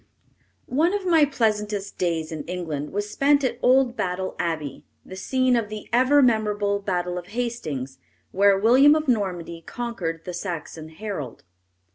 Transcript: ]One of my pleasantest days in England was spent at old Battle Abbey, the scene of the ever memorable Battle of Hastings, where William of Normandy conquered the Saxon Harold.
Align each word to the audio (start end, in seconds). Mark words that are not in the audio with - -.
]One 0.65 0.95
of 0.95 1.05
my 1.05 1.25
pleasantest 1.25 1.95
days 1.99 2.31
in 2.31 2.43
England 2.45 2.91
was 2.91 3.07
spent 3.07 3.43
at 3.43 3.59
old 3.61 3.95
Battle 3.95 4.35
Abbey, 4.39 4.83
the 5.05 5.15
scene 5.15 5.55
of 5.55 5.69
the 5.69 5.87
ever 5.93 6.23
memorable 6.23 6.79
Battle 6.79 7.19
of 7.19 7.27
Hastings, 7.37 7.99
where 8.31 8.57
William 8.57 8.95
of 8.95 9.07
Normandy 9.07 9.61
conquered 9.63 10.25
the 10.25 10.33
Saxon 10.33 10.89
Harold. 10.89 11.43